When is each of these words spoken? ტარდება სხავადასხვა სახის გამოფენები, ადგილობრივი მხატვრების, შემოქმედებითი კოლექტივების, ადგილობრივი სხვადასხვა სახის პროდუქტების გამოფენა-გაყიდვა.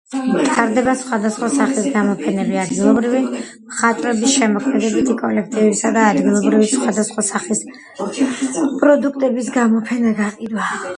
ტარდება 0.51 0.93
სხავადასხვა 1.01 1.49
სახის 1.55 1.85
გამოფენები, 1.97 2.57
ადგილობრივი 2.61 3.21
მხატვრების, 3.27 4.33
შემოქმედებითი 4.39 5.19
კოლექტივების, 5.21 5.85
ადგილობრივი 6.07 6.73
სხვადასხვა 6.75 7.29
სახის 7.31 7.65
პროდუქტების 8.83 9.57
გამოფენა-გაყიდვა. 9.61 10.73